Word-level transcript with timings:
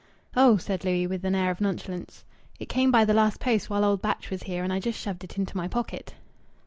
"Oh!" 0.35 0.57
said 0.57 0.83
Louis 0.83 1.05
with 1.05 1.23
an 1.25 1.35
air 1.35 1.51
of 1.51 1.61
nonchalance. 1.61 2.25
"It 2.59 2.69
came 2.69 2.89
by 2.89 3.05
the 3.05 3.13
last 3.13 3.39
post 3.39 3.69
while 3.69 3.85
old 3.85 4.01
Batch 4.01 4.31
was 4.31 4.41
here, 4.41 4.63
and 4.63 4.73
I 4.73 4.79
just 4.79 4.99
shoved 4.99 5.23
it 5.23 5.37
into 5.37 5.55
my 5.55 5.67
pocket." 5.67 6.15